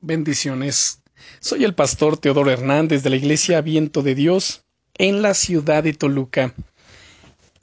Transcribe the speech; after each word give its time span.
Bendiciones. 0.00 1.00
Soy 1.40 1.64
el 1.64 1.74
pastor 1.74 2.18
Teodoro 2.18 2.50
Hernández 2.50 3.02
de 3.02 3.08
la 3.08 3.16
Iglesia 3.16 3.62
Viento 3.62 4.02
de 4.02 4.14
Dios 4.14 4.62
en 4.98 5.22
la 5.22 5.32
ciudad 5.32 5.82
de 5.84 5.94
Toluca. 5.94 6.54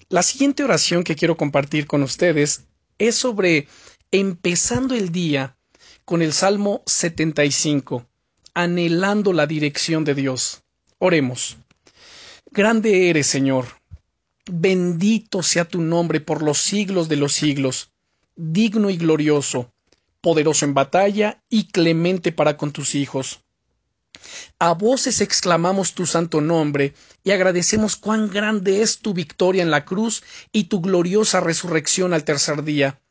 La 0.09 0.23
siguiente 0.23 0.63
oración 0.63 1.03
que 1.03 1.15
quiero 1.15 1.37
compartir 1.37 1.85
con 1.85 2.01
ustedes 2.01 2.63
es 2.97 3.15
sobre 3.15 3.67
empezando 4.11 4.95
el 4.95 5.11
día 5.11 5.55
con 6.05 6.23
el 6.23 6.33
Salmo 6.33 6.81
75, 6.87 8.07
anhelando 8.55 9.31
la 9.31 9.45
dirección 9.45 10.03
de 10.03 10.15
Dios. 10.15 10.63
Oremos. 10.97 11.57
Grande 12.49 13.11
eres, 13.11 13.27
Señor. 13.27 13.67
Bendito 14.51 15.43
sea 15.43 15.65
tu 15.65 15.81
nombre 15.81 16.19
por 16.19 16.41
los 16.41 16.57
siglos 16.57 17.09
de 17.09 17.15
los 17.15 17.33
siglos, 17.33 17.91
digno 18.35 18.89
y 18.89 18.97
glorioso 18.97 19.71
poderoso 20.23 20.63
en 20.63 20.73
batalla 20.73 21.43
y 21.49 21.65
clemente 21.67 22.31
para 22.31 22.55
con 22.55 22.71
tus 22.71 22.95
hijos. 22.95 23.41
A 24.57 24.73
voces 24.73 25.19
exclamamos 25.19 25.93
tu 25.93 26.05
santo 26.05 26.39
nombre 26.39 26.93
y 27.25 27.31
agradecemos 27.31 27.97
cuán 27.97 28.29
grande 28.29 28.81
es 28.81 28.99
tu 28.99 29.13
victoria 29.13 29.61
en 29.61 29.69
la 29.69 29.83
cruz 29.83 30.23
y 30.53 30.65
tu 30.65 30.79
gloriosa 30.79 31.41
resurrección 31.41 32.13
al 32.13 32.23
tercer 32.23 32.63
día. 32.63 33.01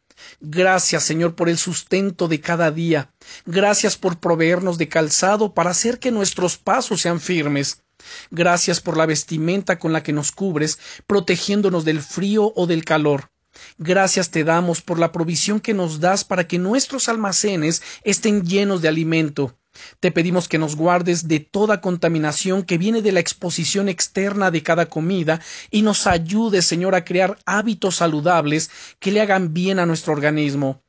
Gracias, 0.41 1.03
Señor, 1.03 1.35
por 1.35 1.51
el 1.51 1.59
sustento 1.59 2.29
de 2.29 2.41
cada 2.41 2.71
día. 2.71 3.13
Gracias 3.45 3.99
por 3.99 4.19
proveernos 4.19 4.79
de 4.79 4.89
calzado 4.89 5.53
para 5.53 5.71
hacer 5.71 5.99
que 5.99 6.13
nuestros 6.13 6.57
pasos 6.57 7.03
sean 7.03 7.21
firmes. 7.21 7.83
Gracias 8.31 8.81
por 8.81 8.97
la 8.97 9.05
vestimenta 9.05 9.79
con 9.79 9.93
la 9.93 10.03
que 10.03 10.15
nos 10.15 10.33
cubres, 10.33 10.79
protegiéndonos 11.07 11.85
del 11.85 12.01
frío 12.01 12.53
o 12.57 12.67
del 12.67 12.85
calor. 12.87 13.32
Gracias 13.79 14.31
te 14.31 14.45
damos 14.45 14.81
por 14.81 14.99
la 14.99 15.13
provisión 15.13 15.61
que 15.61 15.75
nos 15.75 16.01
das 16.01 16.25
para 16.25 16.47
que 16.47 16.59
nuestros 16.59 17.09
almacenes 17.09 17.83
estén 18.05 18.45
llenos 18.45 18.83
de 18.83 18.89
alimento. 18.89 19.57
Te 20.01 20.11
pedimos 20.11 20.49
que 20.49 20.59
nos 20.59 20.77
guardes 20.77 21.29
de 21.29 21.41
toda 21.41 21.81
contaminación 21.81 22.63
que 22.63 22.79
viene 22.79 23.01
de 23.01 23.13
la 23.13 23.21
exposición 23.21 23.89
externa 23.89 24.51
de 24.51 24.63
cada 24.63 24.87
comida 24.87 25.41
y 25.71 25.83
nos 25.83 26.07
ayudes, 26.07 26.67
Señor, 26.67 26.95
a 26.95 27.05
crear 27.05 27.39
hábitos 27.47 27.97
saludables 27.97 28.71
que 28.99 29.13
le 29.13 29.21
hagan 29.21 29.55
bien 29.55 29.79
a 29.79 29.87
nuestro 29.87 30.13
organismo. 30.13 30.83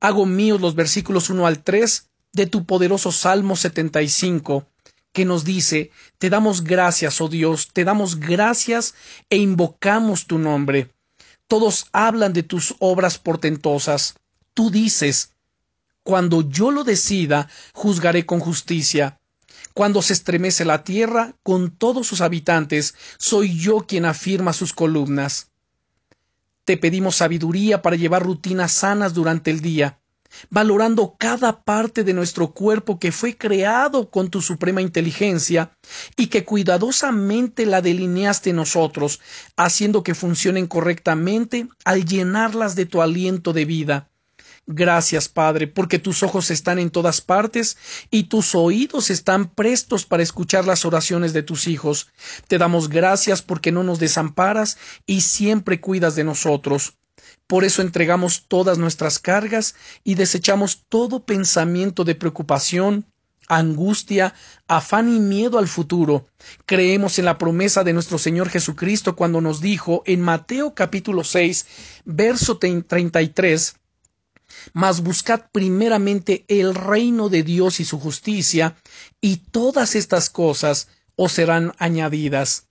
Hago 0.00 0.26
míos 0.26 0.60
los 0.60 0.74
versículos 0.74 1.30
1 1.30 1.46
al 1.46 1.62
3 1.62 2.08
de 2.32 2.46
tu 2.46 2.64
poderoso 2.64 3.10
Salmo 3.10 3.56
75, 3.56 4.68
que 5.12 5.24
nos 5.24 5.44
dice, 5.44 5.90
Te 6.18 6.30
damos 6.30 6.62
gracias, 6.62 7.20
oh 7.20 7.28
Dios, 7.28 7.70
te 7.72 7.84
damos 7.84 8.20
gracias 8.20 8.94
e 9.30 9.36
invocamos 9.36 10.26
tu 10.26 10.38
nombre. 10.38 10.95
Todos 11.48 11.86
hablan 11.92 12.32
de 12.32 12.42
tus 12.42 12.74
obras 12.78 13.18
portentosas. 13.18 14.14
Tú 14.54 14.70
dices, 14.70 15.32
cuando 16.02 16.42
yo 16.48 16.70
lo 16.70 16.84
decida, 16.84 17.48
juzgaré 17.72 18.26
con 18.26 18.40
justicia. 18.40 19.20
Cuando 19.74 20.02
se 20.02 20.12
estremece 20.12 20.64
la 20.64 20.84
tierra 20.84 21.34
con 21.42 21.70
todos 21.70 22.06
sus 22.06 22.20
habitantes, 22.20 22.94
soy 23.18 23.58
yo 23.58 23.86
quien 23.86 24.04
afirma 24.04 24.52
sus 24.52 24.72
columnas. 24.72 25.50
Te 26.64 26.76
pedimos 26.76 27.16
sabiduría 27.16 27.82
para 27.82 27.96
llevar 27.96 28.22
rutinas 28.24 28.72
sanas 28.72 29.14
durante 29.14 29.50
el 29.50 29.60
día 29.60 29.98
valorando 30.50 31.16
cada 31.18 31.62
parte 31.62 32.04
de 32.04 32.12
nuestro 32.12 32.52
cuerpo 32.52 32.98
que 32.98 33.12
fue 33.12 33.36
creado 33.36 34.10
con 34.10 34.30
tu 34.30 34.40
suprema 34.42 34.82
inteligencia 34.82 35.72
y 36.16 36.28
que 36.28 36.44
cuidadosamente 36.44 37.66
la 37.66 37.82
delineaste 37.82 38.52
nosotros, 38.52 39.20
haciendo 39.56 40.02
que 40.02 40.14
funcionen 40.14 40.66
correctamente 40.66 41.68
al 41.84 42.04
llenarlas 42.04 42.74
de 42.74 42.86
tu 42.86 43.02
aliento 43.02 43.52
de 43.52 43.64
vida. 43.64 44.10
Gracias, 44.68 45.28
Padre, 45.28 45.68
porque 45.68 46.00
tus 46.00 46.24
ojos 46.24 46.50
están 46.50 46.80
en 46.80 46.90
todas 46.90 47.20
partes 47.20 47.76
y 48.10 48.24
tus 48.24 48.56
oídos 48.56 49.10
están 49.10 49.48
prestos 49.48 50.04
para 50.06 50.24
escuchar 50.24 50.66
las 50.66 50.84
oraciones 50.84 51.32
de 51.32 51.44
tus 51.44 51.68
hijos. 51.68 52.08
Te 52.48 52.58
damos 52.58 52.88
gracias 52.88 53.42
porque 53.42 53.70
no 53.70 53.84
nos 53.84 54.00
desamparas 54.00 54.76
y 55.06 55.20
siempre 55.20 55.80
cuidas 55.80 56.16
de 56.16 56.24
nosotros. 56.24 56.94
Por 57.46 57.64
eso 57.64 57.82
entregamos 57.82 58.46
todas 58.48 58.78
nuestras 58.78 59.18
cargas 59.18 59.74
y 60.04 60.14
desechamos 60.14 60.84
todo 60.88 61.24
pensamiento 61.24 62.04
de 62.04 62.14
preocupación, 62.14 63.06
angustia, 63.48 64.34
afán 64.66 65.14
y 65.14 65.20
miedo 65.20 65.58
al 65.58 65.68
futuro. 65.68 66.26
Creemos 66.66 67.18
en 67.18 67.24
la 67.24 67.38
promesa 67.38 67.84
de 67.84 67.92
nuestro 67.92 68.18
Señor 68.18 68.48
Jesucristo 68.48 69.16
cuando 69.16 69.40
nos 69.40 69.60
dijo 69.60 70.02
en 70.06 70.20
Mateo 70.20 70.74
capítulo 70.74 71.24
6, 71.24 71.66
verso 72.04 72.58
33, 72.58 73.76
mas 74.72 75.02
buscad 75.02 75.42
primeramente 75.52 76.44
el 76.48 76.74
reino 76.74 77.28
de 77.28 77.42
Dios 77.42 77.80
y 77.80 77.84
su 77.84 77.98
justicia, 77.98 78.76
y 79.20 79.36
todas 79.36 79.94
estas 79.94 80.30
cosas 80.30 80.88
os 81.16 81.32
serán 81.32 81.72
añadidas. 81.78 82.68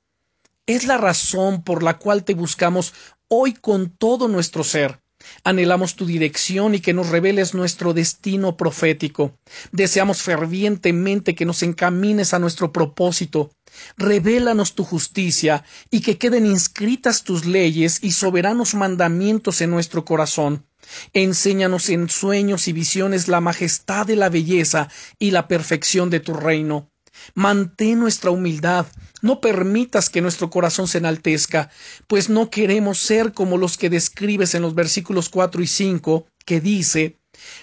Es 0.67 0.85
la 0.85 0.97
razón 0.97 1.63
por 1.63 1.83
la 1.83 1.99
cual 1.99 2.23
te 2.23 2.33
buscamos 2.33 2.93
hoy 3.27 3.53
con 3.53 3.89
todo 3.89 4.27
nuestro 4.27 4.63
ser. 4.63 4.99
Anhelamos 5.43 5.95
tu 5.95 6.05
dirección 6.05 6.75
y 6.75 6.79
que 6.79 6.93
nos 6.93 7.09
reveles 7.09 7.53
nuestro 7.53 7.93
destino 7.93 8.57
profético. 8.57 9.37
Deseamos 9.71 10.21
fervientemente 10.21 11.35
que 11.35 11.45
nos 11.45 11.63
encamines 11.63 12.33
a 12.33 12.39
nuestro 12.39 12.71
propósito. 12.71 13.51
Revélanos 13.97 14.75
tu 14.75 14.83
justicia 14.83 15.63
y 15.89 16.01
que 16.01 16.17
queden 16.17 16.45
inscritas 16.45 17.23
tus 17.23 17.45
leyes 17.45 17.99
y 18.03 18.11
soberanos 18.11 18.75
mandamientos 18.75 19.61
en 19.61 19.71
nuestro 19.71 20.05
corazón. 20.05 20.65
Enséñanos 21.13 21.89
en 21.89 22.09
sueños 22.09 22.67
y 22.67 22.73
visiones 22.73 23.27
la 23.27 23.41
majestad 23.41 24.05
de 24.05 24.15
la 24.15 24.29
belleza 24.29 24.89
y 25.17 25.31
la 25.31 25.47
perfección 25.47 26.09
de 26.09 26.19
tu 26.19 26.33
reino. 26.33 26.89
Mantén 27.33 27.99
nuestra 27.99 28.31
humildad, 28.31 28.85
no 29.21 29.41
permitas 29.41 30.09
que 30.09 30.21
nuestro 30.21 30.49
corazón 30.49 30.87
se 30.87 30.99
enaltezca, 30.99 31.69
pues 32.07 32.29
no 32.29 32.49
queremos 32.49 32.99
ser 32.99 33.33
como 33.33 33.57
los 33.57 33.77
que 33.77 33.89
describes 33.89 34.55
en 34.55 34.61
los 34.61 34.75
versículos 34.75 35.29
cuatro 35.29 35.61
y 35.61 35.67
cinco, 35.67 36.27
que 36.45 36.61
dice 36.61 37.17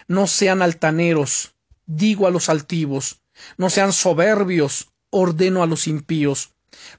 No 0.08 0.26
sean 0.26 0.62
altaneros, 0.62 1.54
digo 1.86 2.26
a 2.26 2.30
los 2.30 2.48
altivos, 2.48 3.20
no 3.56 3.70
sean 3.70 3.92
soberbios, 3.92 4.88
ordeno 5.10 5.62
a 5.62 5.66
los 5.66 5.86
impíos. 5.86 6.50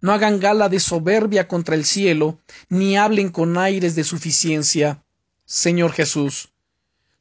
No 0.02 0.14
hagan 0.14 0.40
gala 0.40 0.70
de 0.70 0.80
soberbia 0.80 1.48
contra 1.48 1.76
el 1.76 1.84
cielo, 1.84 2.40
ni 2.70 2.96
hablen 2.96 3.30
con 3.30 3.58
aires 3.58 3.96
de 3.96 4.04
suficiencia. 4.04 5.04
Señor 5.46 5.92
Jesús, 5.92 6.50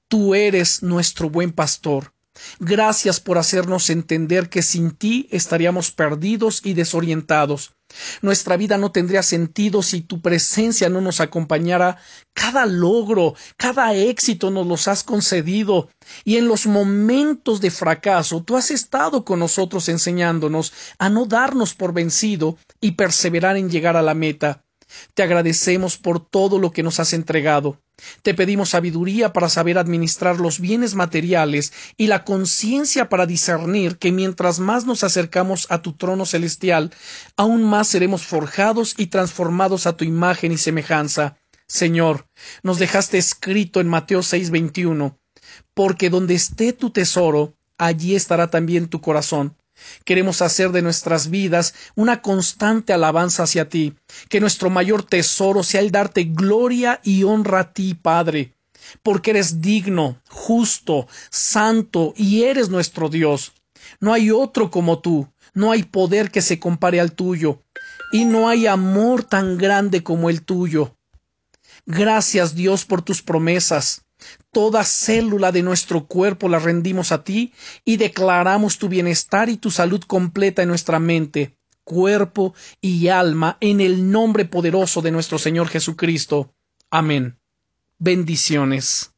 tú 0.08 0.34
eres 0.34 0.82
nuestro 0.82 1.30
buen 1.30 1.52
pastor 1.52 2.12
Gracias 2.60 3.20
por 3.20 3.38
hacernos 3.38 3.90
entender 3.90 4.48
que 4.48 4.62
sin 4.62 4.92
ti 4.92 5.28
estaríamos 5.30 5.90
perdidos 5.90 6.60
y 6.64 6.74
desorientados. 6.74 7.74
Nuestra 8.22 8.56
vida 8.56 8.78
no 8.78 8.90
tendría 8.90 9.22
sentido 9.22 9.82
si 9.82 10.00
tu 10.00 10.22
presencia 10.22 10.88
no 10.88 11.00
nos 11.00 11.20
acompañara. 11.20 11.98
Cada 12.32 12.64
logro, 12.64 13.34
cada 13.56 13.94
éxito 13.94 14.50
nos 14.50 14.66
los 14.66 14.88
has 14.88 15.04
concedido. 15.04 15.90
Y 16.24 16.36
en 16.36 16.48
los 16.48 16.66
momentos 16.66 17.60
de 17.60 17.70
fracaso 17.70 18.42
tú 18.42 18.56
has 18.56 18.70
estado 18.70 19.24
con 19.24 19.38
nosotros 19.38 19.88
enseñándonos 19.88 20.72
a 20.98 21.10
no 21.10 21.26
darnos 21.26 21.74
por 21.74 21.92
vencido 21.92 22.56
y 22.80 22.92
perseverar 22.92 23.56
en 23.56 23.70
llegar 23.70 23.96
a 23.96 24.02
la 24.02 24.14
meta. 24.14 24.61
Te 25.14 25.22
agradecemos 25.22 25.96
por 25.96 26.24
todo 26.24 26.58
lo 26.58 26.70
que 26.70 26.82
nos 26.82 27.00
has 27.00 27.12
entregado. 27.12 27.80
Te 28.22 28.34
pedimos 28.34 28.70
sabiduría 28.70 29.32
para 29.32 29.48
saber 29.48 29.78
administrar 29.78 30.40
los 30.40 30.60
bienes 30.60 30.94
materiales 30.94 31.72
y 31.96 32.06
la 32.06 32.24
conciencia 32.24 33.08
para 33.08 33.26
discernir 33.26 33.98
que 33.98 34.12
mientras 34.12 34.58
más 34.58 34.86
nos 34.86 35.04
acercamos 35.04 35.66
a 35.70 35.82
tu 35.82 35.92
trono 35.92 36.26
celestial, 36.26 36.92
aún 37.36 37.62
más 37.62 37.88
seremos 37.88 38.26
forjados 38.26 38.94
y 38.96 39.06
transformados 39.06 39.86
a 39.86 39.96
tu 39.96 40.04
imagen 40.04 40.52
y 40.52 40.58
semejanza. 40.58 41.36
Señor, 41.66 42.26
nos 42.62 42.78
dejaste 42.78 43.18
escrito 43.18 43.80
en 43.80 43.88
Mateo 43.88 44.20
6:21, 44.20 45.18
porque 45.74 46.10
donde 46.10 46.34
esté 46.34 46.72
tu 46.72 46.90
tesoro, 46.90 47.54
allí 47.78 48.14
estará 48.14 48.48
también 48.48 48.88
tu 48.88 49.00
corazón. 49.00 49.56
Queremos 50.04 50.42
hacer 50.42 50.70
de 50.72 50.82
nuestras 50.82 51.30
vidas 51.30 51.74
una 51.94 52.22
constante 52.22 52.92
alabanza 52.92 53.44
hacia 53.44 53.68
ti, 53.68 53.94
que 54.28 54.40
nuestro 54.40 54.70
mayor 54.70 55.02
tesoro 55.02 55.62
sea 55.62 55.80
el 55.80 55.90
darte 55.90 56.24
gloria 56.24 57.00
y 57.02 57.24
honra 57.24 57.60
a 57.60 57.72
ti, 57.72 57.94
Padre, 57.94 58.54
porque 59.02 59.30
eres 59.30 59.60
digno, 59.60 60.20
justo, 60.28 61.06
santo 61.30 62.14
y 62.16 62.44
eres 62.44 62.68
nuestro 62.68 63.08
Dios. 63.08 63.52
No 64.00 64.12
hay 64.12 64.30
otro 64.30 64.70
como 64.70 65.00
tú, 65.00 65.28
no 65.54 65.70
hay 65.70 65.82
poder 65.82 66.30
que 66.30 66.42
se 66.42 66.58
compare 66.58 67.00
al 67.00 67.12
tuyo, 67.12 67.62
y 68.12 68.24
no 68.24 68.48
hay 68.48 68.66
amor 68.66 69.24
tan 69.24 69.58
grande 69.58 70.02
como 70.02 70.30
el 70.30 70.42
tuyo. 70.42 70.96
Gracias 71.86 72.54
Dios 72.54 72.84
por 72.84 73.02
tus 73.02 73.22
promesas. 73.22 74.04
Toda 74.52 74.84
célula 74.84 75.52
de 75.52 75.62
nuestro 75.62 76.06
cuerpo 76.06 76.48
la 76.48 76.58
rendimos 76.58 77.12
a 77.12 77.24
ti 77.24 77.52
y 77.84 77.96
declaramos 77.96 78.78
tu 78.78 78.88
bienestar 78.88 79.48
y 79.48 79.56
tu 79.56 79.70
salud 79.70 80.02
completa 80.02 80.62
en 80.62 80.68
nuestra 80.68 80.98
mente, 80.98 81.56
cuerpo 81.84 82.54
y 82.80 83.08
alma 83.08 83.56
en 83.60 83.80
el 83.80 84.10
nombre 84.10 84.44
poderoso 84.44 85.02
de 85.02 85.10
nuestro 85.10 85.38
Señor 85.38 85.68
Jesucristo. 85.68 86.54
Amén. 86.90 87.38
Bendiciones. 87.98 89.12